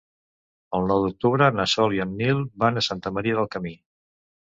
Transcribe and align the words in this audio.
El 0.77 0.87
nou 0.91 1.03
d'octubre 1.03 1.51
na 1.59 1.67
Sol 1.75 1.95
i 1.99 2.03
en 2.09 2.17
Nil 2.25 2.43
van 2.67 2.79
a 2.79 2.87
Santa 2.91 3.17
Maria 3.19 3.41
del 3.43 3.55
Camí. 3.59 3.79